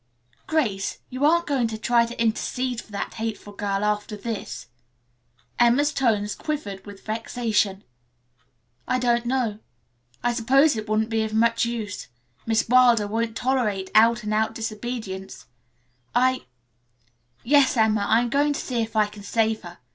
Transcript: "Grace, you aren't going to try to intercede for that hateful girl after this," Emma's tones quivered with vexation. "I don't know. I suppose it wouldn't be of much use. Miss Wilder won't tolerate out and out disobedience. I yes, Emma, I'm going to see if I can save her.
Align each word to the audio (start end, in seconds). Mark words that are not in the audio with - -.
"Grace, 0.47 0.97
you 1.11 1.23
aren't 1.23 1.45
going 1.45 1.67
to 1.67 1.77
try 1.77 2.07
to 2.07 2.19
intercede 2.19 2.81
for 2.81 2.91
that 2.91 3.13
hateful 3.13 3.53
girl 3.53 3.83
after 3.83 4.17
this," 4.17 4.65
Emma's 5.59 5.93
tones 5.93 6.33
quivered 6.33 6.87
with 6.87 7.05
vexation. 7.05 7.83
"I 8.87 8.97
don't 8.97 9.27
know. 9.27 9.59
I 10.23 10.33
suppose 10.33 10.75
it 10.75 10.89
wouldn't 10.89 11.11
be 11.11 11.21
of 11.21 11.35
much 11.35 11.65
use. 11.65 12.07
Miss 12.47 12.67
Wilder 12.67 13.05
won't 13.05 13.37
tolerate 13.37 13.91
out 13.93 14.23
and 14.23 14.33
out 14.33 14.55
disobedience. 14.55 15.45
I 16.15 16.47
yes, 17.43 17.77
Emma, 17.77 18.03
I'm 18.09 18.29
going 18.29 18.53
to 18.53 18.59
see 18.59 18.81
if 18.81 18.95
I 18.95 19.05
can 19.05 19.21
save 19.21 19.61
her. 19.61 19.77